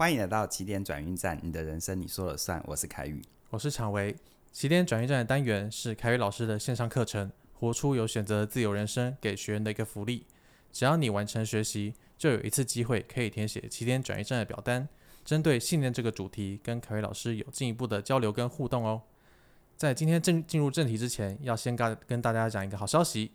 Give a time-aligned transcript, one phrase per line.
[0.00, 2.58] 欢迎来到起点转运站，你的人生你说了算。
[2.66, 4.16] 我是凯宇，我是常维。
[4.50, 10.24] 起点转运站的单元是凯宇老师的线上课程，活出有选择的自由人生，给学员的一个福利。
[10.72, 14.88] 只要你完成学习，就有一次机会可以填写起点转运站的表单，
[15.22, 19.02] 针对信念这个主题，跟凯宇老师有进一步的交流跟互动哦。
[19.76, 23.32] 在今天正进入正题之前，要先跟跟大家讲一个好消息，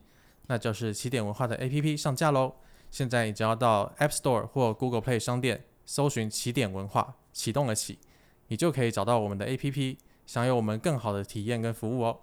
[0.48, 2.56] 那就是起点文化的 APP 上架喽。
[2.90, 8.00] 现在你只要到 App Store 或 Google Play 商店搜寻“起点文化”，启动了起，
[8.48, 12.22] 你就可以找到我们的 APP，享有我们更好的体验跟服务哦。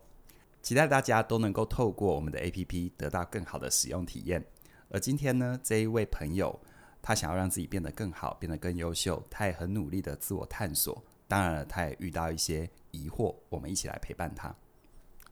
[0.61, 4.45] 期待大家都能够透过我们的 APP 得到更好的使用体验。
[4.91, 6.61] 而今天呢，这一位朋友
[7.01, 11.03] 他想要让自己变得更好，变得更优秀，他也很努力的自我探索。
[11.27, 14.55] 当然了，他也遇到一些疑惑，我们一起来陪伴他。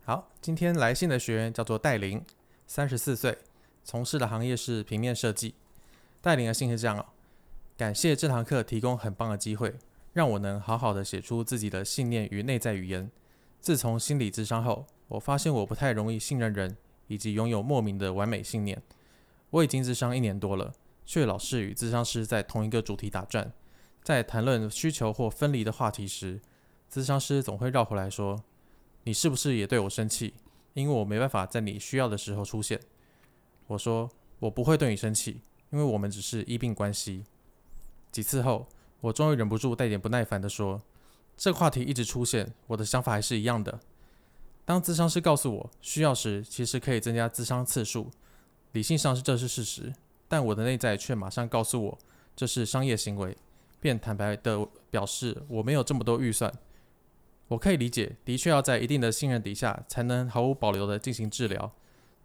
[0.03, 2.25] 好，今天来信的学员叫做戴琳，
[2.67, 3.37] 三十四岁。
[3.85, 5.55] 从事的行业是平面设计。
[6.21, 7.07] 戴琳的信是这样哦，
[7.81, 9.75] 感谢这堂课提供很棒的机会，
[10.13, 13.11] 让我能好好的写出自己的信念与内在语言。
[13.59, 18.83] 自从心理咨商后，我发现我不太容易信任人，以及拥有莫名的完美信念。
[19.49, 20.75] 我已经咨商一年多了，
[21.07, 23.51] 却老是与咨商师在同一个主题打转。
[24.03, 26.39] 在谈论需求或分离的话题时，
[26.93, 28.45] 咨商师总会绕回来说
[29.05, 30.35] ：“你是不是也对我生气？
[30.75, 32.79] 因为我没办法在你需要的时候出现。”
[33.69, 34.11] 我说
[34.41, 37.25] ：“我不会对你生气，因为我们只是医病关系。”
[38.11, 38.69] 几次后，
[39.01, 40.83] 我终于忍不住带点不耐烦地说
[41.37, 43.81] ：“这个话题一直出现，我的想法还是一样的。
[44.65, 48.11] 当咨商师告诉我需要时，其实可以增加咨商次数，
[48.73, 49.93] 理性上是这是事实，
[50.29, 51.99] 但我的内在却马上告诉我
[52.37, 53.37] 这是商业行为，
[53.81, 56.53] 便坦白地表示我没有这么多预算。
[57.49, 61.73] 我可以理解，的确要在一定的信任底下，才能毫无保留地进行治疗。”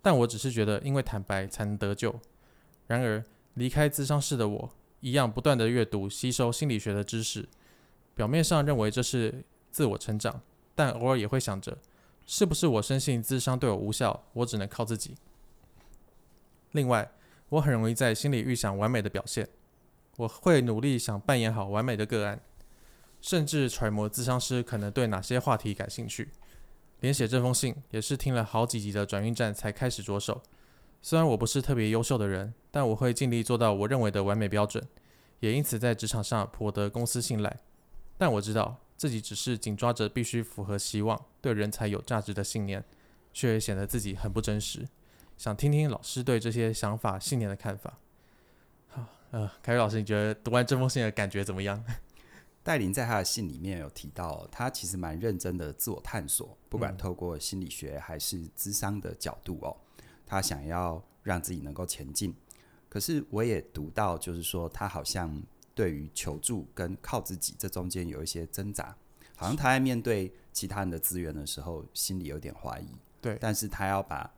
[0.04, 2.14] 但我只是觉得，因为坦白才能得救。
[2.86, 3.24] 然而，
[3.56, 4.70] 离开咨商室的我，
[5.06, 7.48] 一样不断地阅读、吸收心理学的知识。
[8.16, 10.42] 表面上认为这是自我成长，
[10.74, 11.78] 但偶尔也会想着，
[12.26, 15.14] 是不是我深信咨商对我无效，我只能靠自己。
[16.72, 17.12] 另外，
[17.50, 19.48] 我很容易在心里预想完美的表现，
[20.18, 22.42] 我会努力想扮演好完美的个案，
[23.22, 26.30] 甚至揣摩咨商师可能对哪些话题感兴趣。
[27.02, 30.42] 连写这封信也是听了好几集的转运站才开始着手。
[31.06, 34.84] 虽然我不是特别优秀的人，但我会尽力做到我认为的完美标准，
[35.40, 37.60] 也因此在职场上颇得公司信赖。
[38.18, 42.84] 但我知道自己只是紧抓着必须符合希望、对人才有价值的信念，
[43.32, 44.90] 却也显得自己很不真实。
[45.38, 48.00] 想听听老师对这些想法、信念的看法。
[48.88, 51.86] 好，呃，凯瑞老师，你觉得读完这封信的感觉怎么样？
[52.64, 59.78] 戴琳在他的信里面有提到，他其实蛮认真的自我探索，不管透过心理学还是智商的角度哦，
[60.26, 62.34] 他想要让自己能够前进。
[62.90, 65.42] 可是我也读到，就是说他好像
[65.74, 68.96] 对于求助跟靠自己这中间有一些挣扎，
[69.36, 72.88] 好像他在面对其他人的资源的时候，心里有点怀疑。
[73.20, 74.34] 对，但是他要把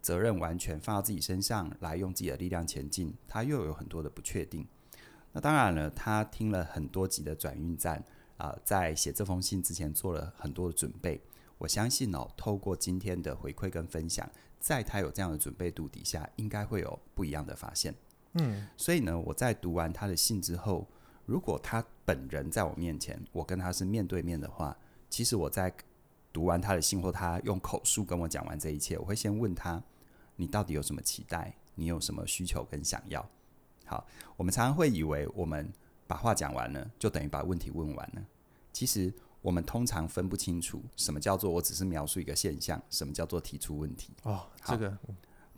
[0.00, 4.66] 责任完全放到自己身上来，用自己的力量前进，他又有很多的不确定。
[5.32, 7.96] 那当然了，他听了很多集的转运站
[8.36, 11.20] 啊、呃，在写这封信之前做了很多的准备。
[11.62, 14.28] 我相信哦，透过今天的回馈跟分享，
[14.58, 17.94] 在他有这样的准备度底下，应该会有不一样的发现。
[18.32, 20.84] 嗯，所以呢，我在读完他的信之后，
[21.24, 24.76] 如果他本人在我面前，我跟他是面对面的话，
[25.08, 25.72] 其实我在
[26.32, 29.80] 读完他的信或他用口述跟我讲完这一切，我会先问他：
[30.34, 31.54] 你到底有什么期待？
[31.76, 33.24] 你有什么需求跟想要？
[33.84, 34.04] 好，
[34.36, 35.72] 我们常常会以为我们
[36.08, 38.22] 把话讲完了，就等于把问题问完了。
[38.72, 44.14] 其实我们通常分不清楚什么叫做我只是描述一个现象，什么叫做提出问题。
[44.22, 44.96] 哦，这个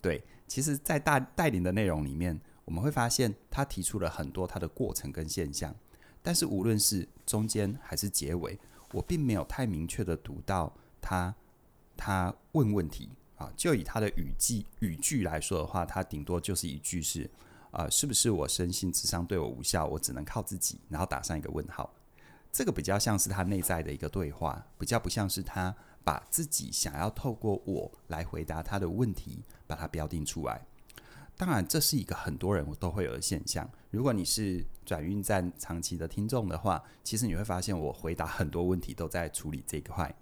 [0.03, 5.75] 对，其实，在大带领的内容里面，我们会发现他提出了很多他的过程跟现象，
[6.23, 8.59] 但是无论是中间还是结尾，
[8.93, 11.35] 我并没有太明确的读到他
[11.97, 13.53] 他问问题啊。
[13.57, 17.31] 就以他的语句语句来说的话，他顶多就是一句是。
[17.71, 21.93] 啊、呃，是不是我深信智商对我无效，我只能靠自己，然后打上一个问号？
[22.55, 25.75] 这个比较像是他内在的一个对话，比较不像是他
[26.05, 30.65] 把自己想要透过我来回答他的问题，把它标定出来。
[31.37, 33.69] 当然，这是一个很多人都会有的现象。
[33.91, 40.15] 如果你是转运站长期的听众的话，其实你会发现我回答很多问题都在处理这一块，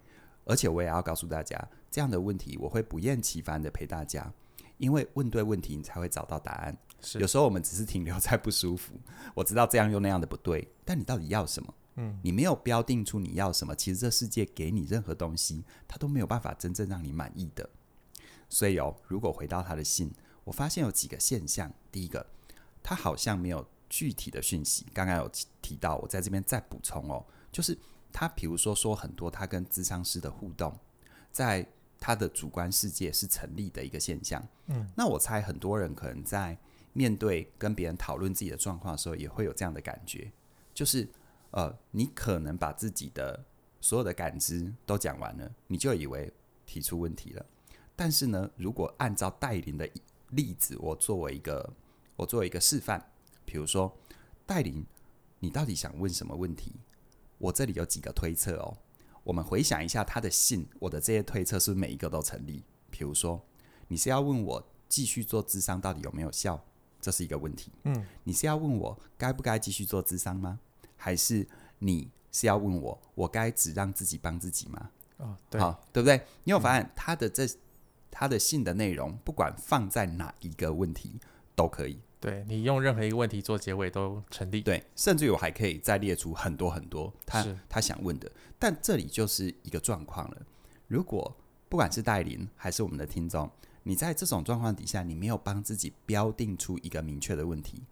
[0.47, 4.33] 而且我也要告诉大家，这样的问题我会不厌其烦的陪大家。
[4.79, 6.75] 因为问对问题，你才会找到答案。
[7.03, 8.95] 是，有时候我们只是停留在不舒服。
[9.35, 11.75] 我知道这样又那样的不对，但你到底要什么？
[11.97, 17.69] 嗯，你没有标定出你要什么，其实这世界给你任何东西，它都没有办法真正让你满意的。
[18.49, 20.13] 所以哦，如果回到他的信，
[20.45, 21.73] 我发现有几个现象。
[21.91, 22.27] 第一个，
[22.83, 24.87] 他好像没有具体的讯息。
[24.93, 25.31] 刚刚有
[25.61, 27.77] 提到，我在这边再补充哦，就是
[28.13, 30.79] 他比如说说很多他跟咨商师的互动，
[31.31, 31.67] 在
[31.99, 34.47] 他的主观世界是成立的一个现象。
[34.67, 36.59] 嗯，那我猜很多人可能在
[36.93, 40.31] 面对跟别人讨论自己的状况的时候，也会有这样的感觉，
[40.75, 41.09] 就是
[41.53, 43.45] 呃，你可能把自己的
[43.81, 46.33] 所有的感知都讲完了，你就以为
[46.67, 47.47] 提出问题了。
[47.95, 49.89] 但是呢，如果按照戴琳的
[50.31, 51.73] 例子，我作为一个
[52.17, 53.13] 我作为一个示范，
[53.45, 53.97] 比如说
[54.45, 54.85] 戴琳，
[55.39, 56.73] 你到底想问什么问题？
[57.39, 58.79] 我这里有几个推测哦。
[59.25, 62.65] 我们回想一下他的信，我的这些推测是是每一个都成立？
[62.91, 63.45] 比如说，
[63.89, 66.65] 你是要问我继续做智商到底有没有效？
[67.01, 67.71] 这是一个问题。
[67.85, 70.61] 嗯，你是要问我该不该继续做智商吗？
[71.03, 71.45] 还是
[71.81, 74.91] 你是要问我我该只让自己帮自己吗？
[75.17, 76.25] 哦，对，好，对不对？
[76.45, 77.45] 你有发现他的这？
[78.15, 81.19] 他的信的内容，不管放在哪一个问题
[81.57, 81.99] 都可以。
[82.21, 84.61] 对，你用任何一个问题做结尾都成立。
[84.61, 88.31] 对，甚至于我还可以再列出很多很多他他想问的。
[88.59, 90.37] 但这里就是一个状况了。
[90.89, 91.35] 如果
[91.71, 93.51] 不管是戴琳还是我们的听众，
[93.83, 97.83] 你在这种状况底下，你没有帮自己标定出一个明确的问题，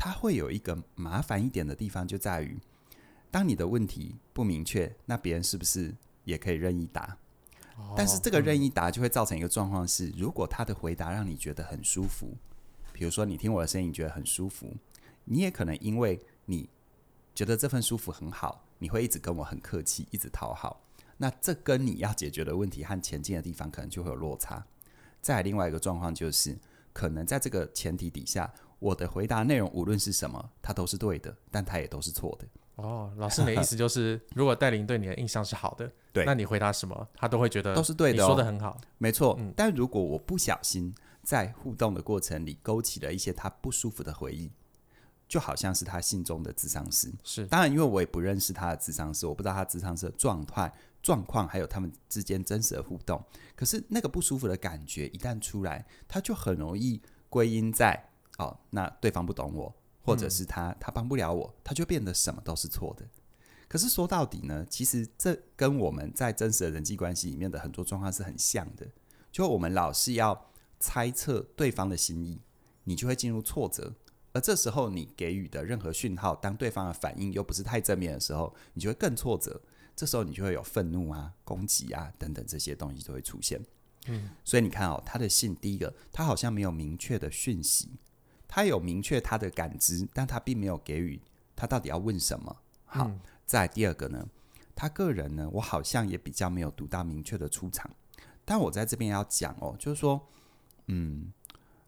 [0.00, 2.58] 它会有一个麻烦一点的地方，就在于
[3.30, 5.94] 当你的问题不明确，那别人是不是
[6.24, 7.18] 也可以任意答？
[7.94, 12.34] 但是这个任意答就会造成一个状况是，如果他的回答让你觉得很舒服，
[12.94, 14.74] 比如说你听我的声音觉得很舒服，
[15.26, 16.70] 你也可能因为你
[17.34, 20.82] 觉得这份舒服很好，你会一直跟我很客气，一直讨好。
[21.18, 24.64] 那这跟你要解决的问题和前进的地方可能就会有落差。
[25.20, 26.58] 再另外一个状况就是，
[26.94, 28.50] 可能在这个前提底下，
[28.80, 32.46] 我的回答内容无论是什么，它都是对的，但它也都是错的。
[32.76, 39.36] 哦，老师，你的意思就是，如果戴琳对你的印象是好的， 对，那你回答什么，他都会觉得都是对的，说的很好，没错。
[39.38, 44.50] 嗯，但如果我不小心在互动的过程里勾起了一些他不舒服的回忆，
[45.28, 47.46] 就好像是他心中的智商师，是。
[47.46, 50.72] 当然，因为我也不认识他的智商师，我不知道他智商师的状态、
[51.02, 53.22] 状况，还有他们之间真实的互动。
[53.54, 58.09] 可是那个不舒服的感觉一旦出来，他就很容易归因在
[58.44, 59.74] 哦，那对方不懂我。
[60.02, 63.06] 或者是他他帮不了我，他就变得什么都是错的。
[63.68, 68.88] 可是说到底呢，其实这跟我们在真实的人际关系里面的很多状况是很像的。
[69.30, 70.50] 就我们老是要
[70.80, 72.40] 猜测对方的心意，
[72.84, 73.94] 你就会进入挫折。
[74.32, 79.60] 而这时候你给予的任何讯号，当对方的反应又不是太正面的时候，你就会更挫折。
[79.94, 83.60] 这时候你就会有愤怒啊、攻击啊等等这些东西都会出现。
[84.06, 87.90] 嗯，所以你看哦，他的信第一个，他好像没有明确的讯息。
[88.52, 91.20] 他有明确他的感知，但他并没有给予
[91.54, 92.56] 他到底要问什么。
[92.84, 94.28] 好，嗯、再来第二个呢，
[94.74, 97.88] 他个人呢，我好像也比较没有读到明确的出场。
[98.44, 100.20] 但我在这边要讲哦，就是说，
[100.86, 101.32] 嗯，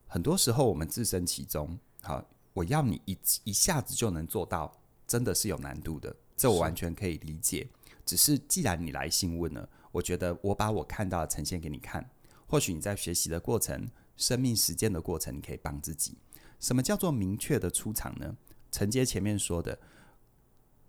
[0.07, 4.73] 很多时候我们置身其中，好，我要你一一下子就能做到，
[5.05, 6.15] 真的是有难度的。
[6.37, 7.63] 这我完全可以理解。
[7.63, 12.09] 是，只是既然你来信问了，我觉得我把我看到的呈现给你看，
[12.47, 16.17] 或许你在学习的过程、生命实践的过程，你可以帮自己。
[16.63, 18.37] 什么叫做明确的出场呢？
[18.71, 19.79] 承接前面说的，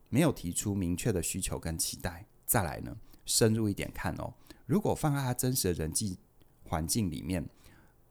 [0.07, 2.27] 没有提出明确的需求跟期待。
[2.45, 4.35] 再来呢，深入一点看哦。
[4.67, 6.19] 如果放在他真实的人际
[6.63, 7.49] 环境里面，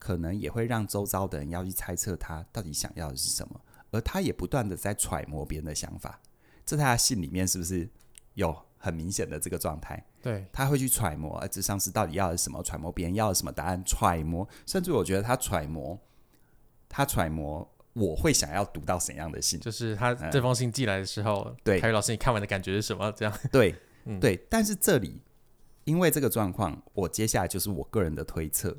[0.01, 3.61] 可能也会让周遭的人要去猜测他到底想要的是什么，
[3.93, 6.21] 而他也不断的在揣摩别人的想法。
[6.67, 7.89] 这在他信里面是不是
[8.35, 10.05] 有很明显的这个状态？
[10.21, 12.61] 对，他会去揣摩，而智商师到底要的是什么？
[12.65, 13.81] 揣摩别人要的什么答案？
[13.85, 15.97] 揣摩，甚至我觉得他揣摩。
[16.93, 23.11] 他揣摩我会想要读到怎样的信，就是他这封信寄来的时候，对、嗯，凯宇老师，你看完的感觉是什么？
[23.13, 24.37] 这样对，嗯、对。
[24.51, 25.23] 但是这里
[25.85, 28.77] 因为这个状况，我接下来就是我个人的推测。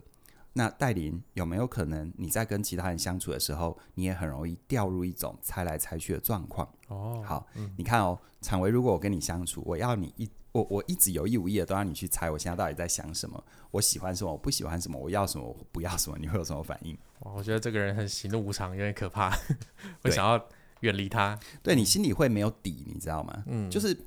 [0.55, 6.71] 那戴琳有没有可能你在跟其他人相处的时候，你也很容易掉入一种猜来猜去的状况？
[6.89, 16.95] 哦，好，嗯、你看哦，昶维，如果我跟你相处，我要你一我我一直有意无意的都让你去猜我现在到底在想什么，我喜欢什么，我不喜欢什么，我要什么，我不要什么，你会有什么反应？
[17.35, 19.29] 我觉得这个人很喜怒无常，有点可怕，
[20.01, 20.49] 会想要
[20.81, 21.39] 远离他。
[21.61, 23.43] 对，你心里会没有底，你知道吗？
[23.47, 23.97] 嗯，就是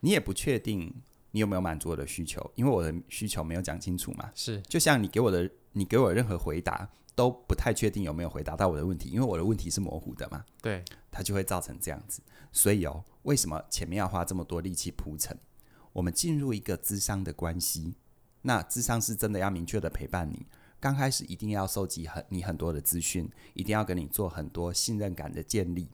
[0.00, 0.92] 你也不确定
[1.30, 4.30] 你有没有满足我的需求，因为我的需求没有讲清楚嘛。
[4.34, 5.50] 是，就像你给我的。
[5.72, 10.44] 你给我任何回答都不太确定有没有回答到我的问题，因为我的问题是模糊的嘛。
[10.60, 12.20] 对，它就会造成这样子。
[12.50, 15.38] 所以哦，为什么前面要花这么多力气铺陈？
[15.92, 17.94] 我们进入一个智商的关系，
[18.42, 20.44] 那智商是真的要明确的陪伴你。
[20.80, 25.88] 刚开始一定要收集很你很多的资讯，一定要跟你做很多信任感的建立。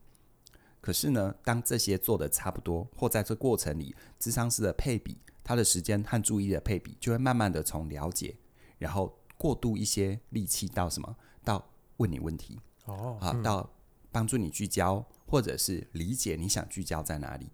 [0.80, 8.36] 可是呢，当这些做的差不多，或在这过程里，智商师的配比，他的时间和注意的配比，就会慢慢的从了解，
[8.78, 9.18] 然后。
[9.38, 11.14] 过渡一些力气到什么？
[11.44, 11.62] 到
[11.98, 13.70] 问你问题哦，啊，到
[14.10, 17.50] 帮助你聚焦，或者是理解你想聚焦在哪里。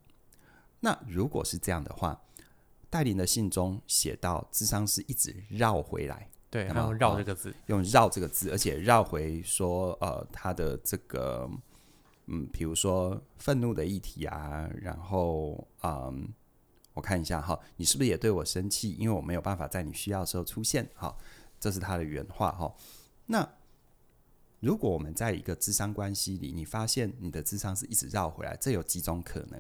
[0.79, 2.23] 那如果是这样的话，
[2.89, 11.49] 带领的信中写到，智商师一直绕回来，对，然后绕这个字，哦、用绕这个字，而且绕回说，呃，他的这个，
[12.27, 16.29] 嗯，比如说愤怒的议题啊，然后，嗯，
[16.93, 18.93] 我看一下哈，你是不是也对我生气？
[18.99, 21.19] 因为我没有办法在你需要的时候出现，好，
[21.59, 22.71] 这是他的原话哈。
[23.25, 23.49] 那
[24.61, 29.59] 如果我们在一个智商关系里，你发现你的智商是一直绕回来，这有几种可能？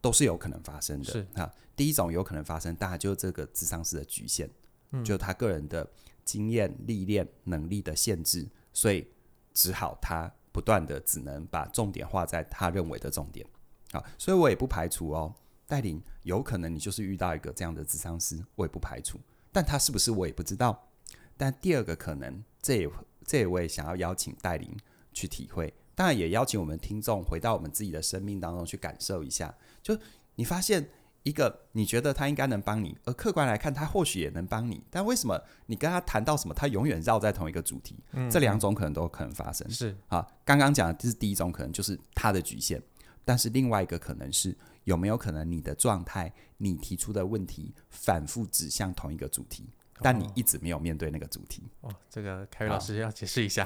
[0.00, 1.04] 都是有可能发生的。
[1.04, 4.48] 是啊，第一种有可能发生，大概就是这个智商师的局限，
[4.90, 5.88] 嗯，就他个人的
[6.24, 9.06] 经验、历练、能力的限制，所以
[9.52, 13.46] 只好他不断的只能把重点画在他认为的重点。
[13.92, 15.34] 啊，所以我也不排除哦，
[15.66, 19.18] 带领有可能你就是遇到一个这样的咨商师，我也不排除，
[19.52, 20.88] 但他是不是我也不知道。
[21.36, 22.90] 但第二个可能，这也
[23.24, 24.74] 这也我也想要邀请带领
[25.12, 25.72] 去体会。
[25.94, 29.54] 当然，也邀请我们听众回到我们自己的生命当中去感受一下。
[29.82, 29.98] 就
[30.36, 30.88] 你发现
[31.22, 37.96] 一个你觉得他应该能帮你，而客观来看他或许也能帮你，但为什么你跟他谈到什么，他永远绕在同一个主题？
[38.12, 39.68] 嗯，这两种可能都可能发生。
[39.70, 42.82] 是啊，刚刚讲的这是第一种可能，就是他的局限。
[43.24, 49.68] 但是另外一个可能是有没有可能你的状态，你提出的问题反复指向同一个主题？
[50.04, 51.94] 但你一直没有面对那个主题哦。
[52.10, 53.64] 这个凯瑞老师要解释一下。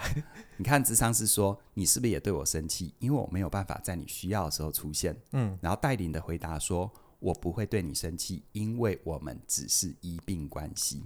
[0.59, 2.93] 你看，智商是说，你是不是也对我生气？
[2.99, 5.17] 因为我没有办法在你需要的时候出现。
[5.33, 11.03] 嗯，然后带领的回答说，我不会对你生气，因为我们只是医病关系。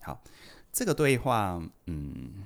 [0.00, 0.22] 好，
[0.72, 2.44] 这个对话，嗯，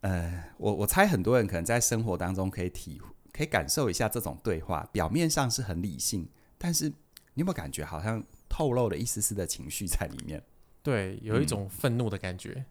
[0.00, 3.00] 呃，我我猜很多人可能在生活当中可以体
[3.32, 6.28] 可以感受一下这种对话，表面上是很理性，
[6.58, 6.94] 但是你
[7.40, 8.24] 有没有感觉好像？
[8.48, 10.42] 透露了一丝丝的情绪在里面，
[10.82, 12.64] 对，有一种愤怒的感觉，嗯、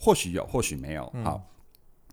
[0.00, 1.04] 或许有，或许没有。
[1.22, 1.42] 好、嗯，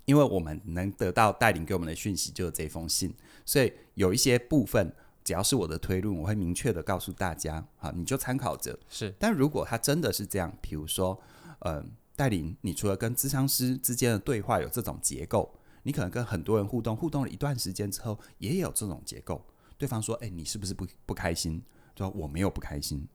[0.06, 3.12] 因为我们能得到带领给我们的讯息就是这封信，
[3.44, 4.94] 所以有一些部分，
[5.28, 8.80] 只要是我的推论，我会明确的告诉大家，好，你就参考着。
[8.88, 11.20] 是，但如果他真的是这样，比如说，
[11.60, 15.54] 嗯、呃，带领你除了跟咨商师之间的对话有这种结构，
[15.84, 19.46] 你可能跟很多人互动，互动了一段时间之后，也有这种结构。
[19.78, 21.62] 对方说：“哎，你是不是不不开心？”
[21.98, 23.06] 说我没有不开心，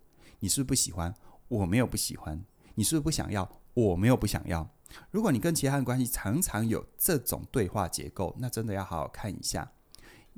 [0.40, 1.14] 你是不是不喜欢？
[1.49, 3.50] 我没有不喜欢，你是不是不想要？
[3.73, 4.69] 我没有不想要。
[5.11, 9.73] 如果你跟其他人关系常常有这种对话结构，那真的要好好看一下。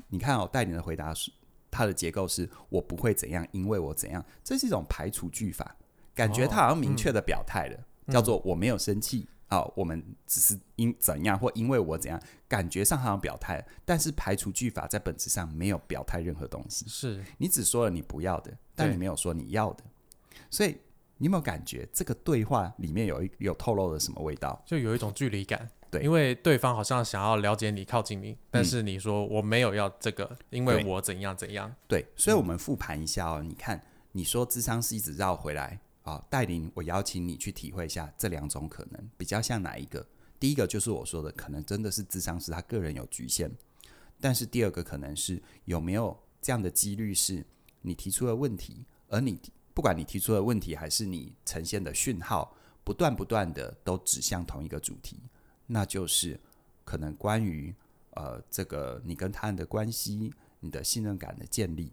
[0.07, 1.33] 你看哦，带领的回答是
[1.75, 5.77] 他的结构是我不会怎样，因为我怎样，这是一种排除句法，
[6.15, 9.27] 感觉他好像明确的表态了，哦嗯、叫做我没有生气。
[9.49, 16.87] 啊，我们只是因怎样或因为我怎样，感觉上好像表态，但是排除句法在本质上没有表态任何东西。
[16.89, 19.85] 是你只说了你不要的，但你没有说你要的，
[20.51, 20.79] 所以
[21.19, 24.61] 你有没有感觉这个对话里面有一有透露了什么味道？
[24.67, 25.69] 就有一种距离感。
[25.99, 31.75] 对，因为对方好像想要了解你、靠近你，但是你说我没有要这个，因为我怎样怎样。
[31.89, 33.43] 对，所以我们复盘一下哦。
[33.43, 33.81] 你看，
[34.13, 35.81] 你说智商是一直绕回来。
[36.05, 40.07] 啊，带领我邀请你去体会一下这两种可能，比较像哪一个？
[40.39, 43.51] 第一个就是我说的，可能真的是智商是他个人有局限，
[44.21, 47.43] 但是第二个可能是有没有这样的几率，是
[47.81, 49.41] 你提出的问题，而你
[49.73, 55.19] 不管你提出的问题还是你呈现的讯号，不断不断的都指向同一个主题，
[55.67, 56.39] 那就是
[56.85, 57.75] 可能关于
[58.11, 61.93] 呃这个你跟他人的关系，你的信任感的建立。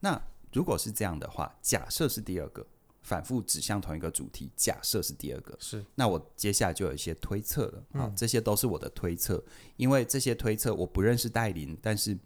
[0.00, 0.20] 那
[0.52, 2.66] 如果是这样的话，假设是第二个。
[3.02, 9.42] 反复指向同一个主题，假设是第二个，是那我接下来就有一些推测了啊，嗯、这些都是我的推测，
[9.78, 12.16] 因为这些推测我不认识戴琳，但是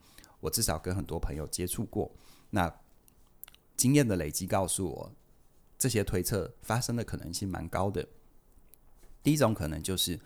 [0.40, 2.10] 我至少跟很多朋友接触过，
[2.50, 2.70] 那
[3.76, 5.12] 经验的累积告诉我，
[5.78, 8.06] 这些推测发生的可能性蛮高的。
[9.22, 10.18] 第一种可能就是，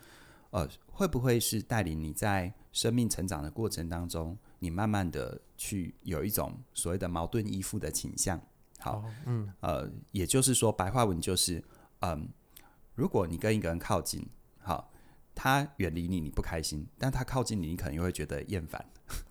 [0.51, 8.41] 呃，会不会是带领你在生命成长的过程当中，你慢慢的去有一种所谓的矛盾依附的倾向。
[8.79, 11.63] 好，嗯，呃，也就是说，白话文就是，
[11.99, 12.29] 嗯，
[12.95, 14.25] 如果你跟一个人靠近，
[14.59, 14.91] 好，
[15.35, 18.83] 他远离你，你不开心；但他靠近你，你可能又会觉得厌烦。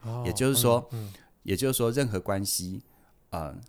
[0.02, 1.12] 哦、也就是说，嗯嗯、
[1.44, 2.82] 也就是说，任何关系，
[3.30, 3.60] 嗯，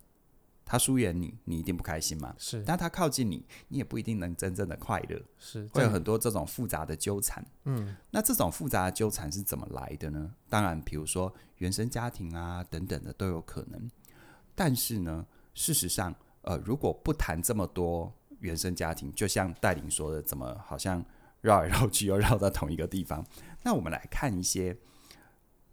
[0.69, 2.31] 他疏远你，你一定不开心嘛？
[2.37, 2.63] 是。
[2.63, 5.19] 但他靠近你，你也不一定能真正的快乐。
[5.39, 5.65] 是。
[5.69, 7.43] 会有很多这种复杂的纠缠。
[7.65, 7.95] 嗯。
[8.11, 10.31] 那这种复杂的纠缠是怎么来的呢？
[10.47, 13.89] 当然，比如说原生家庭啊等等的都有可能。
[14.53, 15.25] 但是呢？
[15.55, 21.03] 事实上，呃，如果不谈这么多原生家庭，就像戴琳说的，怎么好像
[21.41, 23.25] 绕来绕去又绕到同一个地方？
[23.63, 24.77] 那我们来看一些，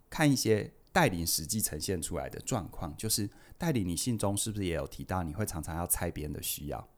[0.09, 6.89] 看一些带领实际呈现出来的状况，就是带领你信中是不是也有提到，你会常常要猜别人的需要？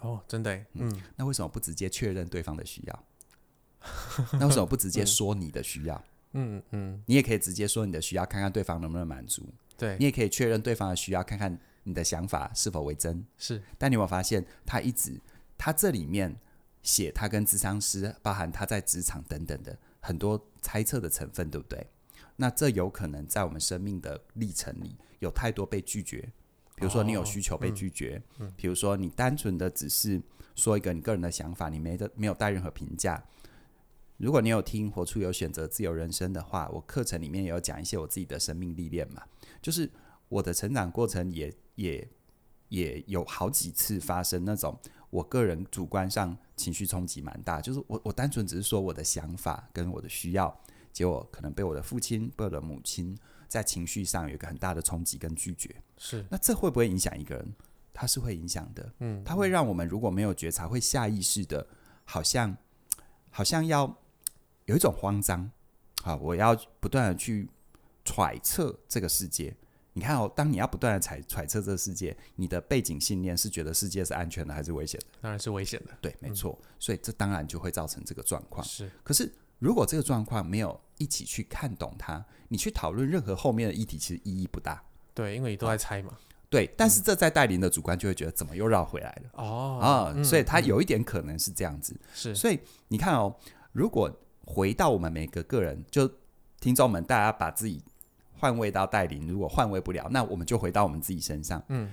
[0.00, 3.04] 哦，真的，嗯，嗯，那为什么不直接确认对方的需要？
[4.38, 6.04] 那为什么不直接说你的需要？
[6.32, 9.48] 嗯嗯，你也可以直接说你的需要，看看对方能不能满足。
[9.78, 13.24] 对，你也可以确认对方的需要，看看你的想法是否为真。
[13.38, 15.18] 是，但你有没有发现，他一直
[15.56, 16.36] 他这里面
[16.82, 21.86] 写他跟智商师，包含他在职场等等的很多猜测的成分，对不对？
[22.36, 26.20] 那这有可能在我们生命的历程里有太多被拒绝，
[26.74, 28.48] 比如说你有需求被拒绝，哦嗯。
[28.48, 30.20] 嗯、比如说你单纯的只是
[30.54, 33.24] 说一个你个人的想法，你没的没有带任何评价。
[34.18, 39.22] 如果你有听《活出有选择自由人生》的话，我课程里面也有讲一些我自己的生命历练嘛，
[39.60, 39.90] 就是
[40.28, 42.08] 我的成长过程也也
[42.68, 44.78] 也有好几次发生那种
[45.10, 50.58] 我个人主观上情绪冲击蛮大，就是我我单纯只是说我的想法跟我的需要，
[50.96, 53.14] 结果可能被我的父亲、被我的母亲
[53.48, 55.76] 在情绪上有一个很大的冲击跟拒绝。
[55.98, 57.54] 是，那这会不会影响一个人？
[57.92, 61.66] 它是会影响的，嗯，它会让我们如果没有觉察，会下意识的，
[62.04, 62.56] 好像
[63.30, 63.94] 好像要。
[64.64, 65.48] 有一种慌张，
[66.02, 67.48] 好，我要不断的去
[68.04, 69.54] 揣测这个世界。
[69.92, 75.06] 你看哦，当你要不断的揣揣测这个世界，你的背景信念是觉得世界是安全的还是危险的？
[75.20, 75.96] 当然是危险的。
[76.00, 76.58] 对，没错。
[76.60, 76.66] 嗯。
[76.80, 78.66] 所以这当然就会造成这个状况。
[78.66, 78.90] 是。
[79.04, 84.82] 可是如果这个状况没有一起去看懂它，你去讨论任何后面的议题，其实意义不大。
[85.14, 86.16] 对，因为你都在猜嘛。
[86.48, 89.30] 对，但是这在带领的主观就会觉得怎么又绕回来了？
[89.32, 91.98] 哦啊，嗯，所以他有一点可能是这样子。
[92.14, 92.34] 是。
[92.34, 93.34] 所以你看哦，
[93.72, 94.10] 如果
[94.44, 96.08] 回到我们每个个人，就
[96.60, 97.82] 听众们，大家把自己
[98.38, 99.26] 换位到带领。
[99.26, 101.60] 如果换位不了，那我们就回到我们自己身上。
[101.68, 101.92] 嗯，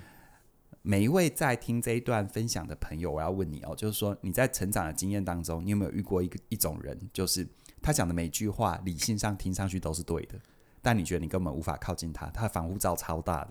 [0.82, 7.44] 每一位在听这一段分享的朋友，我要问你哦，就是说你在成长的经验当中，你有没有遇过一个一种人，就是
[7.84, 10.34] 他讲的每句话，理性上听上去都是对的，
[10.80, 13.50] 但你觉得你根本无法靠近他，他的防护罩超大的。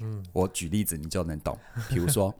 [0.00, 1.58] 嗯，我举例子你就能懂。
[1.88, 2.34] 比如说，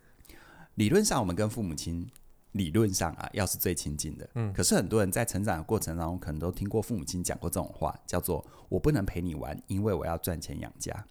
[0.76, 2.08] 理论上我们跟父母亲。
[2.52, 11.04] 理论上啊，要是最亲近的，嗯，可是很多人在成长的过程当中，可能都听过父母亲讲过这种话，叫做“我不能陪你玩，因为我要赚钱养家”。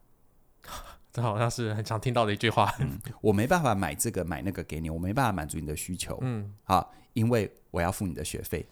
[1.14, 2.74] 这好像是很常听到的一句话。
[2.80, 8.64] 嗯，我没办法买这个买那个给你，我没办法满足你的需求，嗯，好，因为我要付你的学费。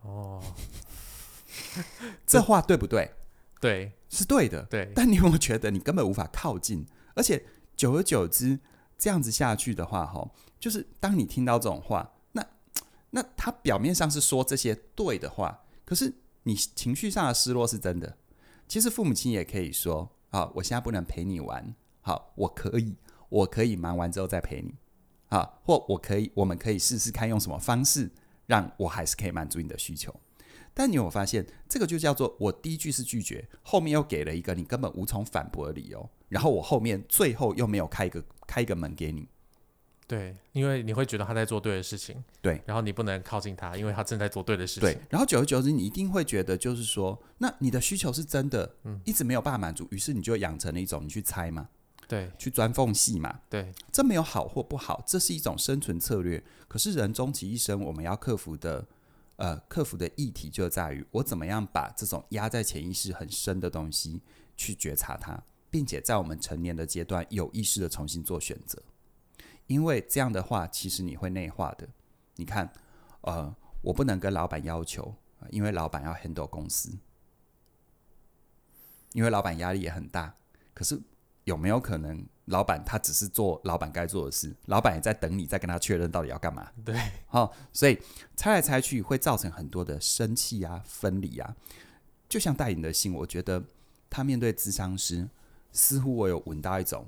[0.00, 0.42] 哦，
[2.26, 3.10] 这话对不对？
[3.60, 4.62] 对，是对的。
[4.64, 6.86] 对，但你有没有觉得你根本无法靠近？
[7.14, 7.44] 而且
[7.76, 8.58] 久而久之，
[8.96, 10.30] 这样子下去的话，哈。
[10.58, 12.46] 就是当你听到这种话，那
[13.10, 18.16] 那他表面上是说这些对的话，可是你情绪上的失落是真的。
[18.66, 22.96] 其实父母亲也可以说：“好，我现在不能陪你玩，好，我可以，
[23.28, 24.74] 我可以忙完之后再陪你，
[25.34, 28.08] 好，或我可以，我们可以试试看用什么方式
[28.46, 30.14] 让我还是可以满足你的需求。”
[30.72, 39.26] 但你有发现，这个就叫做我第一句是拒绝，后面又给了一个你根本无从反驳的理由，然后我后面最后又没有开一个开一个门给你。
[40.06, 44.82] 对，因为你会觉得他在做对的事情，对，然后你不能靠近他，因为他正在做对的事情。
[44.82, 51.68] 对，然后久而久之，你一定会觉得，就是说，那你的需求是真的，嗯，一直没有办法满足，于是你就养成了一种你去猜嘛，
[52.06, 56.42] 对，去钻缝隙嘛，对，这没有好或不好，这是一种生存策略。
[56.68, 58.86] 可是人终其一生，我们要克服的，
[59.36, 64.20] 呃，克服的议题就在于我怎么样把这种压在潜意识很深的东西
[64.56, 68.82] 去觉察它，并且在我们成年的阶段有意识的重新做选择。
[69.66, 71.88] 因为这样的话，其实你会内化的。
[72.36, 72.70] 你看，
[73.22, 75.14] 呃，我不能跟老板要求，
[75.50, 76.98] 因为老板要 handle 公司，
[79.12, 80.36] 因为老板压力也很大。
[80.74, 81.00] 可是
[81.44, 86.70] 有没有可能，老板他只是做老板该做的事，老板也在等你，再跟他确认到底要干嘛？
[86.84, 87.98] 对，好，所以
[88.36, 91.54] 猜来猜去会造成很多的生气啊、分离啊。
[92.28, 93.62] 就像戴颖的信，我觉得
[94.08, 95.28] 他面对智商师，
[95.72, 97.06] 似乎我有闻到一种。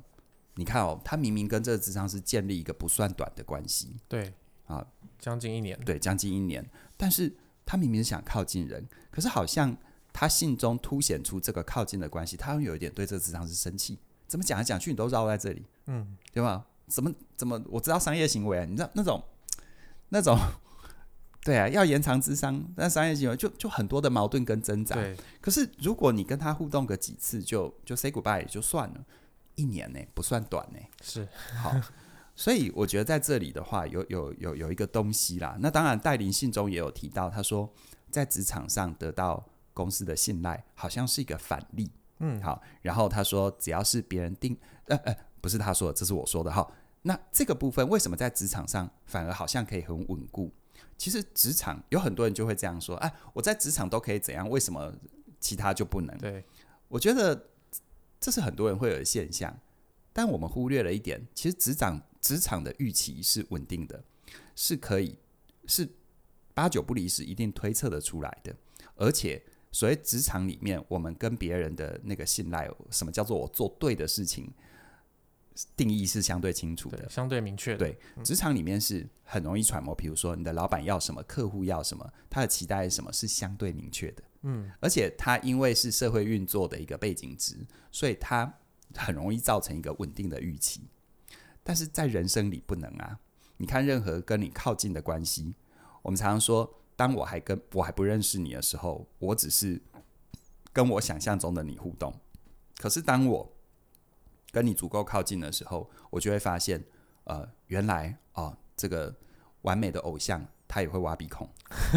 [0.59, 4.33] 你看哦，他明明跟这个智商师建立一个不算短的关系，对
[4.67, 4.87] 啊，
[5.19, 6.67] 将近一年，对，将近一年。
[6.97, 7.35] 但是
[7.67, 9.77] 他明明是想靠近人，可是好像
[10.13, 13.99] 他信中凸显出这个靠近的关系，他有一点对这个智商是生气。
[14.27, 16.65] 怎么讲来讲去，你都绕在这里，嗯，对吧？
[16.87, 17.61] 怎么怎么？
[17.69, 19.23] 我知道商业行为啊，你知道那种
[20.11, 20.39] 那种，
[21.43, 24.95] 对啊，要延长智商，但商业行为就就很多的矛盾跟挣扎。
[24.95, 29.05] 对，可是如果你跟他互动个几次就，就就 say goodbye 也就算了。
[29.57, 30.79] 一年呢，不算短呢。
[31.03, 31.75] 是好，
[32.35, 35.57] 所以我觉得在这里的话，有有有有一个东西啦。
[35.61, 37.73] 那当然，戴林信中也有提到，他说
[38.11, 41.91] 在职场上得到公司的信赖，好像是一个反例。
[42.19, 42.63] 嗯，好。
[42.83, 46.51] 然后他说，只要是别人定，呃呃，不是他说的，这是我说的。
[46.51, 46.67] 哈，
[47.03, 50.53] 那这个部分为什么在职场上反而好像可以很稳固？
[50.97, 54.49] 其实职场有很多人就会这样说：哎，我在职场都可以怎样？
[54.49, 54.93] 为什么
[55.41, 56.17] 其他就不能？
[56.19, 56.45] 对，
[56.89, 57.51] 我觉得。
[58.19, 59.57] 这是很多人会有的现象，
[60.13, 64.03] 但我们忽略了一点，其实职场职场的预期是稳定的，
[64.57, 65.19] 是可以
[65.67, 65.87] 是
[66.55, 68.57] 八九不离十，一定推测得出来的。
[68.97, 69.41] 而且，
[69.77, 74.51] 所谓职场里面，我们跟别人的那个信赖，什么叫做我做对的事情？
[75.77, 77.79] 定义是相对清楚的，相对明确的。
[77.81, 79.95] 对，职场里面是很容易揣摩。
[79.95, 84.23] 比如说，你的老板要什么，客户要什么，他的期待是什么，是相对明确的。
[84.45, 87.59] 嗯，而且他因为是社会运作的一个背景值，
[87.93, 88.51] 所以他
[88.95, 90.89] 很容易造成一个稳定的预期。
[91.63, 93.21] 但是在人生里不能啊！
[93.59, 95.55] 你看，任何跟你靠近的关系，
[96.01, 99.81] 我们常常说，当我还跟我还不认识你的时候，我只是
[100.73, 102.13] 跟我想象中的你互动。
[102.79, 103.53] 可是当我
[104.51, 106.83] 跟你足够靠近的时候，我就会发现，
[107.25, 109.15] 呃，原来哦，这个
[109.63, 111.49] 完美的偶像他也会挖鼻孔，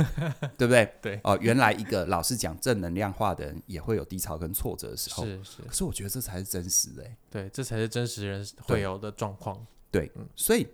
[0.57, 0.93] 对不对？
[1.01, 5.61] 对哦，原来一个老是讲正能量话的人也会有低潮跟挫折的时候，是是。
[5.63, 9.65] 可是我觉得这才是真实的，对，这才是真实人会有的状况。
[9.89, 10.67] 对，嗯，所以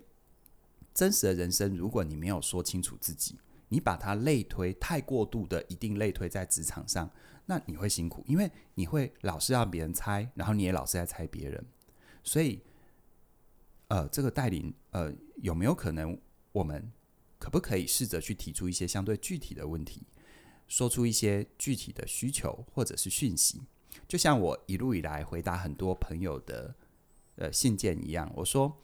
[0.94, 3.38] 真实的人生，如果你没有说清楚自己，
[3.70, 7.10] 你把它类推太过度的，一定类推在职场上，
[7.46, 11.66] 那你会辛苦，因为你会老是让别人猜，然后你也老是在猜别人。
[12.24, 12.62] 所以，
[13.88, 16.20] 呃，这个带领，呃，有没有可能，
[16.52, 16.92] 我们
[17.40, 20.04] 可不可以试着去提出一些相对具体的问题，
[20.68, 23.62] 说出一些具体的需求或者是讯息？
[24.08, 26.76] 就像我一路以来回答很多朋友的
[27.36, 28.82] 呃信件一样，我说。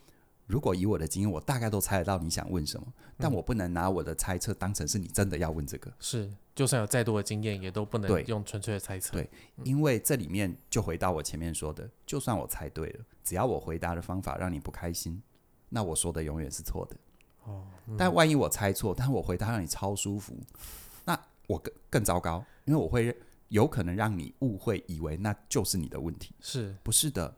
[0.51, 2.85] 如果以我的经验，我大概都猜得到你想问什么，
[3.17, 5.89] 但我不能拿我的猜测当成是你真的要问这个。
[5.97, 9.13] 是，就算有再多的经验，也都不能用纯粹的猜测。
[9.13, 9.29] 对，
[9.63, 15.23] 因为这里面就回到我前面说的，就算我猜对了，只要我回答的方法让你不开心，
[15.69, 16.97] 那我说的永远是错的。
[17.45, 17.65] 哦，
[17.97, 20.35] 但万一我猜错，但我回答让你超舒服，
[21.05, 27.33] 那我更更糟糕，因为我会有可能让你误会，以为那就是你的问题，是不是的？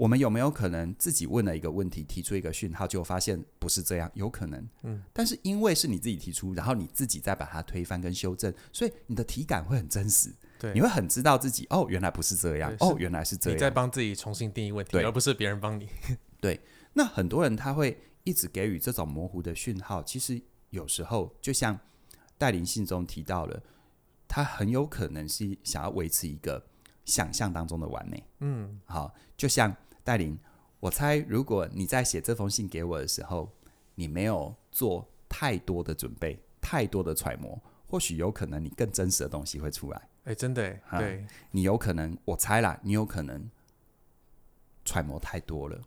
[0.00, 4.10] 我们有没有可能自己问了一个问题，提出一个讯号，就发现不是这样？
[4.14, 5.02] 有可能，嗯。
[5.12, 10.32] 但是因为是你自己提出，然后你自己再把它推翻跟修正，所以你的体感会很真实。
[10.58, 13.56] 对，你会很知道自己哦，原来不是这样，哦，原来是这样。
[13.58, 15.86] 你在帮自己重新定义问题，而不是别人帮你。
[16.40, 16.58] 对。
[16.94, 21.78] 那很多人他会一直给予这种模糊的讯号，其实有时候就像
[22.38, 23.62] 戴林信中提到了，
[24.26, 26.64] 他很有可能是想要维持一个
[27.04, 28.24] 想象当中的完美。
[28.38, 29.76] 嗯，好，就像。
[30.02, 30.38] 带领，
[30.80, 33.50] 我猜，如果你在写这封信给我的时候，
[33.94, 39.98] 你没有做太多的准备、太多的揣摩，或许有可能你更真实的东西会出来。
[40.24, 40.62] 哎、欸，真的，
[40.98, 43.50] 对、嗯，你有可能，我猜啦，你有可能
[44.84, 45.80] 揣摩太多了，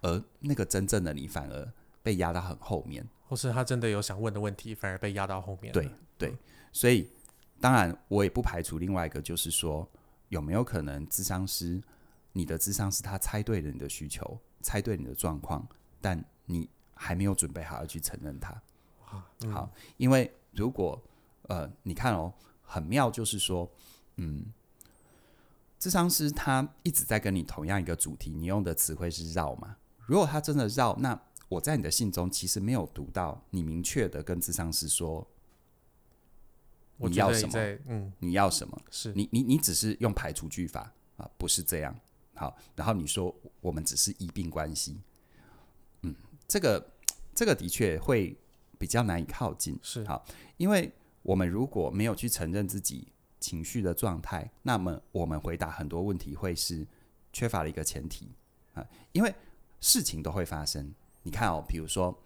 [0.00, 5.72] 而那个真正的你反而被压到很后面，或是他真的有想问的问题，反而被压到后面。
[5.72, 6.34] 对对，
[6.72, 7.10] 所以
[7.60, 9.86] 当然我也不排除另外一个，就是说
[10.28, 11.82] 有没有可能智商师。
[12.32, 15.66] 你的智商是他猜对了你的需求，猜对你的状况，
[16.00, 18.62] 但你还没有准备好要去承认它。
[19.40, 21.02] 嗯、好，因为如果
[21.42, 23.70] 呃，你看哦，很妙，就是说，
[24.16, 24.52] 嗯，
[25.78, 29.76] 智商师他一直在跟你同样一个主题，你用的词汇是绕嘛？
[30.06, 35.26] 如果他真的绕，那我在你的信中其实没有读到你明确的跟智商师说
[36.98, 37.52] 你要什么，
[37.86, 38.78] 嗯，你要什么？
[38.90, 41.98] 是你你你只是用排除句法啊，不是这样。
[42.38, 44.96] 好，然后你说我们只是医病关系，
[46.02, 46.14] 嗯，
[46.46, 46.92] 这个
[47.34, 48.36] 这个的确会
[48.78, 50.24] 比较难以靠近，是好，
[50.56, 50.90] 因为
[51.22, 53.08] 我们如果没有去承认自己
[53.40, 56.86] 情绪的状态，那么我们回答很多问题会是
[57.32, 58.28] 缺乏了一个前提
[58.74, 59.34] 啊，因为
[59.80, 60.94] 事情都会发生。
[61.24, 62.16] 你看哦，比如说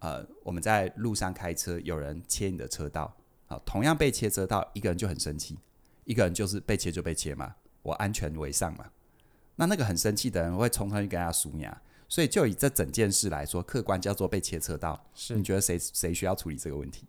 [0.00, 5.56] 呃，我们在路上开车，有人切你的车道，好，同样被切车道，一个人就很生气，
[6.04, 8.90] 一个人就是被切就被切嘛，我安全为上嘛。
[9.56, 15.04] 那那个很生气的人会冲上去跟他数牙，所以就以这整件事来说，客观叫做被切扯到。
[15.14, 17.06] 是你觉得谁谁需要处理这个问题？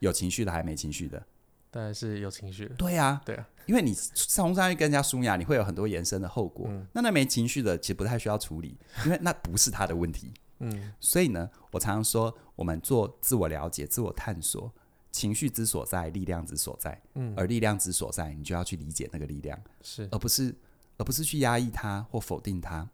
[0.00, 1.24] 有情绪的还没情绪的？
[1.70, 2.74] 当然是有情绪的。
[2.76, 6.66] 对呀，对啊，因为你冲上去跟人家数牙，你会有很多延伸的后果。
[6.70, 10.32] 嗯、那那没情绪的其实不太需要处理， 因为那不是他的问题。
[10.60, 14.72] 嗯，所以呢，我常常说，我们做自我了解、自我探索，
[15.12, 17.00] 情绪之所在，力量之所在。
[17.14, 20.54] 嗯，而力量之所在，你就要去理解那个力量，是而不是。
[20.98, 22.86] 而不是去压抑它或否定它，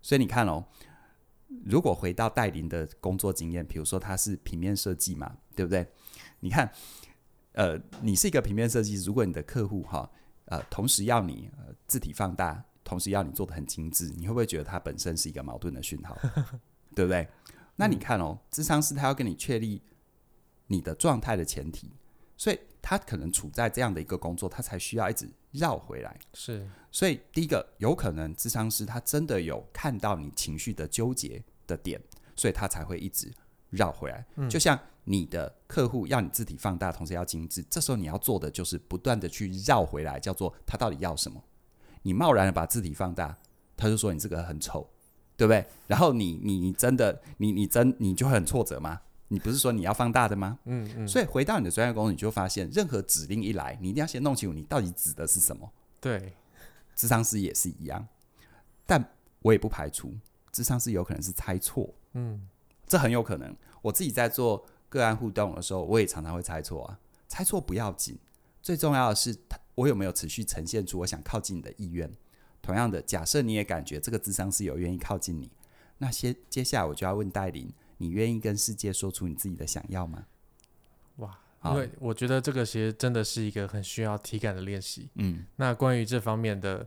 [0.00, 0.64] 所以你看哦，
[1.64, 5.86] 如果回到戴琳的工作经验，比如说他是平面设计嘛，对不对？
[6.40, 6.72] 你看，
[7.52, 10.10] 呃，你是一个平面设计，如果你的客户哈，
[10.46, 11.50] 呃，同时要你
[11.86, 16.16] 字体放大，同时要你做的很精致，你会不会觉得它本身是一个矛盾的讯号？
[16.96, 17.28] 对不对？
[17.76, 19.82] 那你看哦，智商师他要跟你确立
[20.66, 21.90] 你的状态的前提，
[22.36, 26.18] 所以他可能处在这样的一个工作，他才需要一直绕回来。
[26.34, 26.68] 是。
[26.90, 31.98] 所以，第一个有可能，智商师他真的有看到你情绪的纠结的点，
[32.36, 33.32] 所以他才会一直
[33.70, 34.26] 绕回来。
[34.36, 41.42] 嗯、就像你的客户要你字体放大，同时要精致，这时候你要做的就是不断的去绕回来，叫做他到底要什么？
[42.02, 43.38] 你贸然的把字体放大，
[43.76, 44.90] 他就说你这个很丑，
[45.36, 45.64] 对不对？
[45.86, 49.00] 然后你你你真的你你真你就会很挫折吗？
[49.32, 50.58] 你不是说你要放大的吗？
[50.66, 51.08] 嗯嗯。
[51.08, 55.72] 所以回到你的专业工作，你就发现，任何指令一来，你一定要先弄清楚你到底指的是什么。
[55.98, 56.34] 对，
[56.94, 58.06] 智商师也是一样，
[58.84, 59.02] 但
[59.40, 60.12] 我也不排除
[60.52, 61.88] 智商师有可能是猜错。
[62.12, 62.46] 嗯，
[62.86, 63.56] 这很有可能。
[63.80, 66.98] 我自己在做个案互动的时候，我也常常会猜错啊。
[67.26, 68.18] 猜错不要紧，
[68.60, 69.34] 最重要的是
[69.74, 72.12] 我有没有持续呈现出我想靠近你的意愿。
[72.60, 75.50] 同样的，假设你也感觉这个智商师有愿意靠近你，
[75.98, 80.26] 那些接下来我就要问戴琳：你愿意跟世界说出你自己的想要吗？
[81.16, 85.08] 哇，因为我觉得这个其实真的是一个很需要体感的练习。
[85.14, 86.86] 嗯，那关于这方面的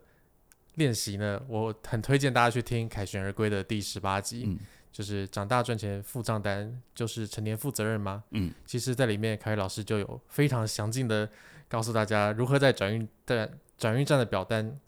[0.75, 4.43] 练习呢，我很推荐大家去听《凯旋而归》的第十八集。
[4.45, 4.59] 嗯
[4.95, 8.23] 就是长大赚钱付账单，就是成年负责任吗？
[8.31, 11.29] 嗯，其实，在里面，凯宇老师就有非常详尽的
[11.67, 14.79] 告诉大家，如何在转运站转运站的表单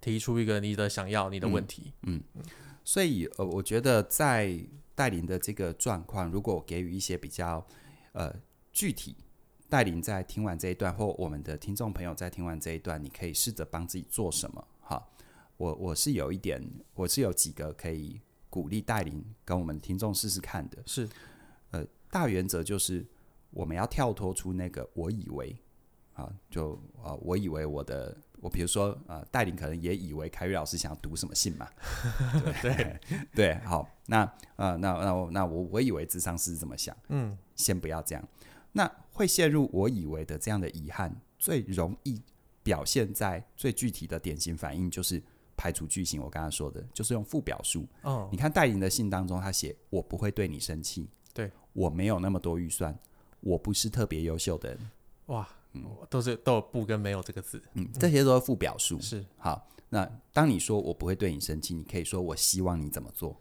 [0.00, 1.92] 提出一个你的想要、你的问题。
[2.04, 2.42] 嗯，嗯，
[2.84, 4.58] 所以呃，我觉得在
[4.94, 7.66] 带领的这个状况，如果我给予一些比较
[8.12, 8.34] 呃
[8.72, 9.16] 具体，
[9.68, 14.66] 带领在听完这一段，或我们的听众朋友在听完这一段，你可以试着帮自己做什么？
[14.80, 15.06] 哈，
[15.56, 16.62] 我我是有一点，
[16.94, 18.20] 我是有几个可以。
[18.50, 21.08] 鼓励带领跟我们听众试试看的是，
[21.72, 23.04] 呃，大原则就是
[23.50, 25.56] 我们要跳脱出那个我以为
[26.12, 31.66] 啊，就啊，我以为我的我比如说呃，带领可能也以为凯瑞老师想要读什么信嘛，
[32.60, 33.00] 对对，
[33.34, 38.28] 对，好，那呃，那那我那我我以为智商师这么想，嗯，先不要这样，
[38.72, 42.20] 那会陷入我以为的这样的遗憾，最容易
[42.62, 45.22] 表现在最具体的典型反应就是。
[45.56, 47.86] 排除句型，我刚刚说的就是用副表述。
[48.02, 52.98] 哦，你看戴琳的信当中，他写：“我不会对你生气。”对，我没有那么多预算，
[53.38, 54.90] 我不是特别优秀的人。
[55.26, 57.62] 哇，嗯，都是都有不跟没有这个字。
[57.74, 59.00] 嗯，这些都是副表述。
[59.00, 63.36] 是好，那当你说我不会对你生气，你可以说我希望你怎么做。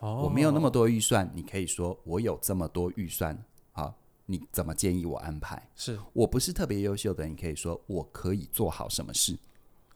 [0.00, 3.42] 哦，我没有那么多预算，你可以说我有这么多预算。
[3.72, 3.94] 好，
[4.26, 5.70] 你怎么建议我安排？
[5.74, 9.38] 是我不是特别优秀的，你可以说我可以做好什么事。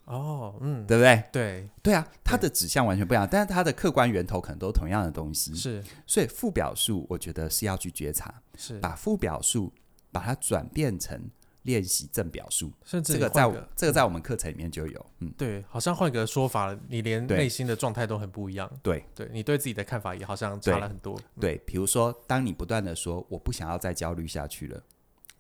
[0.07, 1.25] 哦，嗯，对不对？
[1.31, 5.55] 对，对啊，它的指向完全不一样，但是它的客观源头可能都同样的东西。
[5.55, 9.73] 是，所以副表述，我觉得是要去觉察，是把副表述
[10.11, 11.31] 把它转变成
[11.63, 15.07] 练习正表述，甚至这个在我这个在我们课程里面就有。
[15.19, 18.71] 嗯，对，好像换个说法，你连内心的状态都很不一样。
[18.83, 21.21] 对，对你对自己的看法也好像差了很多。
[21.41, 24.83] 对，比如说，当你不断的说我不想要再焦虑下去了，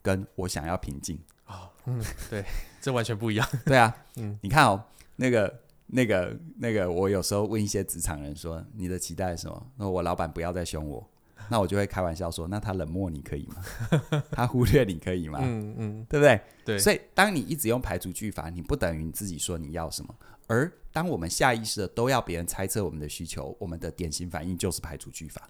[0.02, 2.44] 跟我想要平静啊，嗯，对，
[2.80, 3.48] 这完全不一样。
[3.64, 4.84] 对啊，嗯，你看哦。
[5.16, 11.06] 那个、那个、那个，我有时候问一些职场人说：“你的期待是什么？”那我老板不要再凶我，
[11.50, 13.56] 那我就会开玩笑说：“那他冷漠你可以吗？
[14.30, 15.40] 他忽略你可以吗？
[15.42, 16.40] 嗯嗯，对不对？
[16.64, 16.78] 对。
[16.78, 20.14] 所以，当你一直用排除句法，你不等于你自己说你要什么。
[20.46, 25.48] 而当我们下意识的都要别人猜测我们的需求，我们的典型反应就是排除句法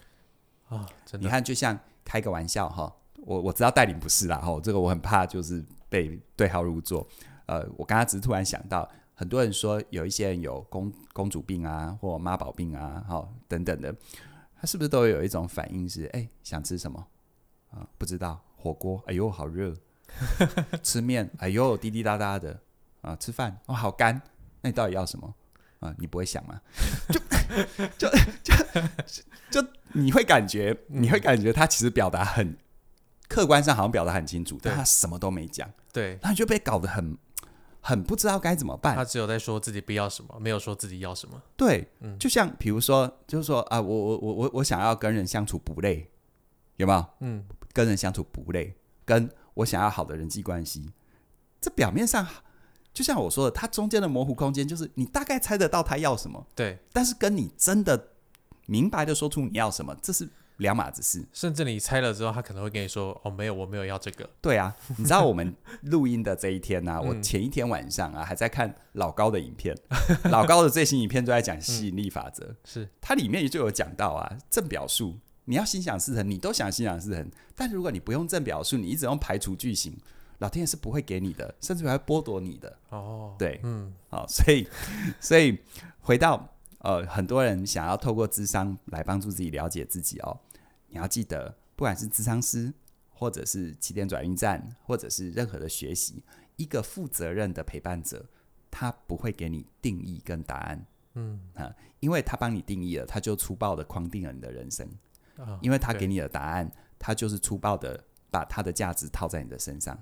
[0.69, 0.87] 啊！
[1.05, 7.07] 真的，你看，就像开个玩笑哈，我我知道带领不是啦哈，这个我很怕就是被对号入座。
[7.47, 8.91] 呃，我刚刚只是突然想到。
[9.13, 13.95] 很多人说有一些人有公公主病啊，或妈宝病啊，好等等的，
[14.61, 17.07] 他是不是都有一种反应是，哎，想吃什么
[17.71, 17.87] 啊？
[17.97, 19.73] 不知道火锅，哎呦好热；
[20.83, 22.61] 吃面，哎呦滴滴答答的
[23.01, 24.21] 啊；吃饭，哦好干。
[24.61, 25.35] 那你到底要什么
[25.81, 25.95] 啊？
[25.99, 26.61] 你不会想吗？
[27.97, 28.09] 就
[28.43, 28.55] 就
[29.07, 32.57] 就就你会感觉，你会感觉他其实表达很
[33.29, 37.17] 客观上好像表达很清楚，但他什么都没讲，对，那你就被搞得很。
[37.81, 38.95] 很不知道该怎么办。
[38.95, 41.41] 他只有在说自己不要什么，没有说自己要什么。
[41.57, 46.11] 对，嗯，就像比如说，就是说啊，我我我我我想要跟人相处不累，
[46.77, 47.05] 有没有？
[47.21, 50.93] 嗯，跟人相处不累，跟我想要好的人际关系，
[51.61, 52.27] 这表面上
[52.93, 58.09] 就像我说的，它中间的模糊空间就是你大概猜得到他要什么，对，但是跟你真的
[58.67, 60.29] 明白的说出你要什么，这是。
[60.61, 69.75] 两码子事，甚至你猜了之后，他可能会跟你说：“哦，没有，我没有要这个。”对啊， 你知道我们录音的这一天呢、啊，我前一天晚上啊还在看老高的影片，
[70.31, 72.89] 老高的最新影片就在讲吸引力法则，嗯、是。
[73.01, 79.97] 它里面就有讲到啊，正表述你要心想事成，你都想心想事成，但如果你不用正表述，你一直用排除句型，
[80.39, 82.77] 老天爷是不会给你的，甚至还会剥夺你的。
[82.91, 84.69] 哦，对，嗯，好，所以，
[85.19, 85.59] 所以
[86.01, 90.39] 回到呃，很多人想要透过智商来帮助自己了解自己哦。
[90.91, 92.73] 你要记得，不管是智商师，
[93.09, 96.23] 或者是起点转运站，或者是任何的学习，
[96.57, 98.27] 一个负责任的陪伴者，
[98.71, 104.89] 他不会给你定义跟答案，嗯啊，因为他帮你定义了，他就粗暴的框定了你的人生，
[105.37, 109.99] 哦、因为他给你的答案，他就是粗暴的把他的价值套在你的身上，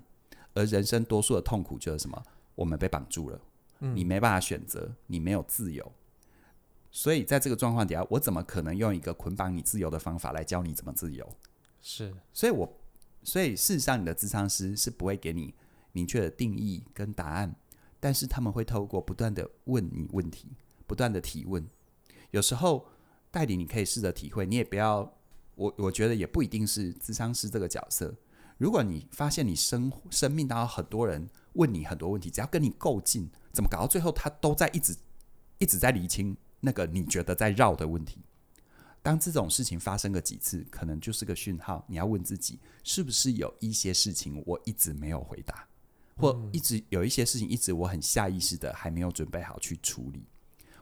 [0.54, 2.22] 而人生多数的痛苦就是什么？
[2.54, 3.40] 我们被绑住了，
[3.80, 5.92] 嗯，你没办法选择，你没有自由。
[6.98, 11.32] 所以在这个状况底下，我怎么可能用一个捆绑你自由的方法来教你怎么自由？
[11.80, 12.68] 是，所以我，
[13.22, 15.54] 所以事实上，你的智商师是不会给你
[15.92, 17.54] 明确的定义跟答案，
[18.00, 20.48] 但是他们会透过不断的问你问题，
[20.88, 21.64] 不断的提问。
[22.32, 22.84] 有时候
[23.30, 25.08] 代理你可以试着体会，你也不要，
[25.54, 28.12] 我我觉得也不一定是智商师这个角色。
[28.56, 34.96] 如果你发现你生生命当中很多人问你很多问题，只要跟你够近，怎么搞到最后他都在一直
[35.58, 38.18] 一直在厘清那个你觉得在绕的问题。
[39.02, 45.66] 当这种事情发生个几次，可能就是个讯号，你要问自己，是不是有一些事情我一直没有回答，
[46.16, 50.26] 或一直有一些事情一直我很下意识的还没有准备好去处理。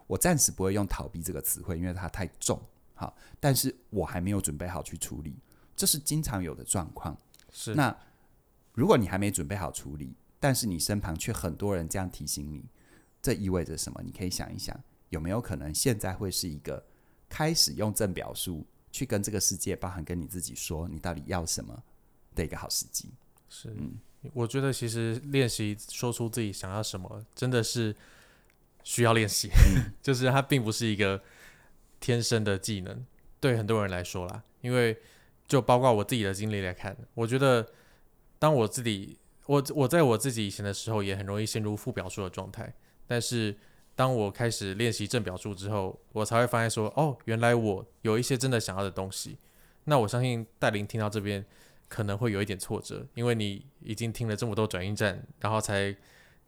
[0.07, 2.61] 我暂时不会用逃避这个词汇，因为它太重。
[2.95, 5.37] 好，但是我还没有准备好去处理，
[5.77, 7.17] 这是经常有的状况。
[7.53, 7.95] 是，那
[8.73, 12.65] 如果你还没准备好处理，但是你身旁却很多人这样提醒你，
[13.21, 14.01] 这意味着什么？
[14.03, 16.85] 你可以想一想，有没有可能现在会是一个
[17.29, 21.83] 开始用正表述去跟这个世界，包含跟你自己说，你到底要什么
[22.35, 23.11] 的一个好时机？
[23.49, 23.99] 是，嗯，
[24.33, 27.95] 我觉得其实练习说出自己想要什么，真的是。
[28.89, 29.51] 需要练习，
[30.01, 31.21] 就是它并不是一个
[31.99, 33.05] 天生的技能，
[33.41, 34.45] 对很多人来说啦。
[34.61, 34.97] 因为
[35.49, 37.69] 就包括我自己的经历来看，我觉得
[38.39, 42.73] 当我自己，我我在我自己以前的时候，也很容易陷入负表述的状态。
[43.09, 43.57] 但是
[43.97, 49.37] 当我开始练习正表述之后，我才会发现说，哦，原来我有一些真的想要的东西。
[49.85, 51.45] 那我相信戴琳听到这边
[51.89, 55.97] 可能会有一点挫折，因为你已经听了这么多转运站，然后才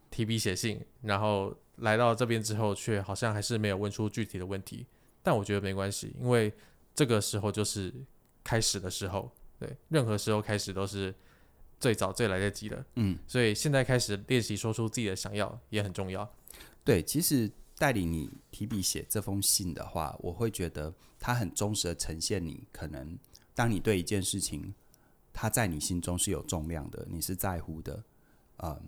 [0.09, 1.53] 提笔写信，然后。
[1.81, 4.85] 来到这边之后，却好像还是没有问出具体的问题，
[5.23, 6.51] 但我觉得没关系，因为
[6.93, 7.93] 这个时候就是
[8.43, 11.15] 开始的时候，对，任何时候开始都是
[11.79, 16.29] 最早最来得及的，嗯，所以现在开始练习说出自己的想要也很重要。
[16.89, 23.15] 对，其实带领你提笔写这封信的话，我会觉得它很忠实的呈现你可能
[23.53, 24.73] 当你对一件事情，
[25.31, 28.03] 它在你心中是有重量的，你是在乎的，
[28.63, 28.81] 嗯。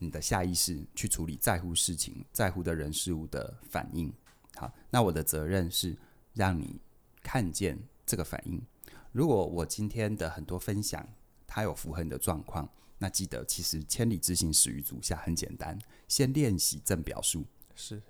[0.00, 4.12] 你的下意识去处理在乎事情、在乎的人事物的反应。
[4.54, 5.98] 好，那我的责任是
[6.34, 6.80] 让你
[7.20, 8.62] 看见这个反应。
[9.10, 11.04] 如果我今天的很多分享，
[11.48, 12.68] 它有符合你的状况，
[12.98, 17.44] 那记得其实千里之行始于足下，很简单，先练习正表述。
[17.74, 18.02] 是，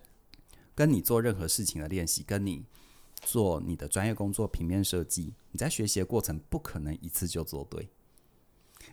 [0.74, 2.64] 跟你做任何事情的练习，跟你
[3.20, 7.88] 做你的专业工作、平面设计，你在学习的过程不可能一次就做对。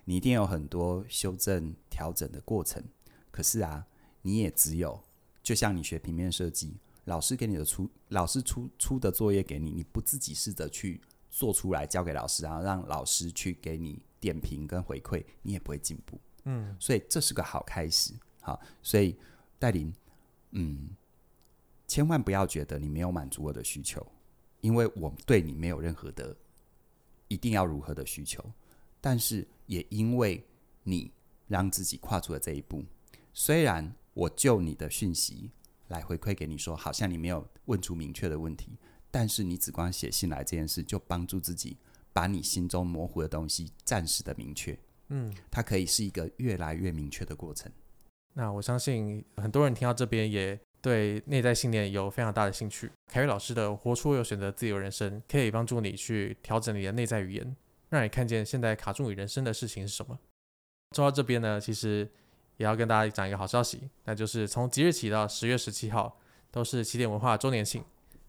[0.04, 2.84] 你一定有很多修正、调整的过程，
[3.32, 3.86] 可是啊，
[4.24, 5.02] 你也只有，
[5.42, 11.00] 就像你学平面设计，老师给你的出，老师出出的作业给你，你不自己试着去
[11.32, 16.20] 做出来交给老师，然后让老师去给你点评跟回馈，你也不会进步。
[16.46, 18.12] 嗯，所以这是个好开始。
[18.42, 19.16] 好，所以
[19.60, 19.94] 戴琳，
[20.52, 20.90] 嗯，
[21.88, 24.06] 千万不要觉得你没有满足我的需求，
[24.62, 26.36] 因为我对你没有任何的
[27.28, 28.44] 一定要如何的需求。
[29.00, 30.44] 但是也因为
[30.84, 31.12] 你
[31.48, 32.84] 让自己跨出了这一步，
[33.32, 35.52] 虽然我就你的讯息
[35.90, 38.78] 来回馈给你说，好像你没有问出明确的问题，
[39.12, 41.78] 但是你只光写信来这件事，就帮助自己
[42.16, 44.78] 把你心中模糊的东西暂时的明确。
[45.10, 47.70] 嗯，它可以是一个越来越明确的过程。
[48.34, 52.90] 那我相信很多人听到这边也对内在信念有非常大的兴趣。
[53.12, 57.56] 凯瑞老师的《活出有选择自由人生》可以帮助你去调整你的内在语言。
[57.90, 60.18] 让你看见现在卡住你人生的事情是什么。
[60.96, 62.10] 说到这边呢，其实
[62.58, 66.18] 也要跟大家讲一个好消息，那就是从即日起到十月十七号
[66.50, 67.84] 都是起点文化周年庆。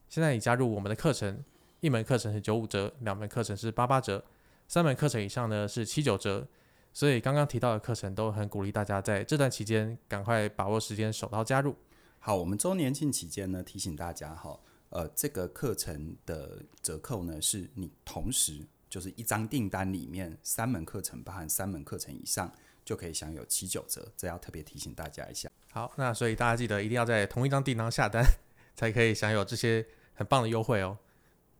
[0.08, 1.42] 现在你加入我们的课程，
[1.80, 4.24] 一门课程是九五折，两门课程是八八折，
[4.66, 6.46] 三门课程以上呢是七九折。
[6.92, 11.76] 所以刚刚提到的课程都很鼓励大家在这段期间赶快把握时间手刀加入。
[12.18, 14.58] 好，我们周年庆期间呢，提醒大家哈，
[14.88, 18.66] 呃，这个课程的折扣呢是你同时。
[18.88, 22.50] 就是一张订单里面三门课程，包含三门课程以上，
[22.84, 25.50] 就可以享有七九折，这要特别提醒大家一下。
[25.72, 28.24] 好，那所以大家记得一定要在同一张订单下单，
[28.76, 30.96] 才可以享有这些很棒的优惠哦。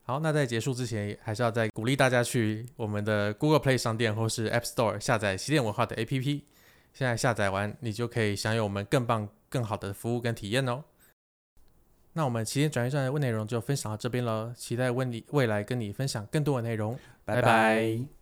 [0.06, 6.42] 好，那在结束之前，还是要再鼓励大家去我们的 Google Play 商店或是 App Store 下载起点文化的 APP。
[6.92, 10.84] 现在下载完，你就可以享有我们更棒、更好的服务跟体验哦。
[12.12, 16.96] 那我们起点转运站的内容就分享到这边了，期待问你未来跟你分享更多的内容。
[17.24, 18.15] 拜拜。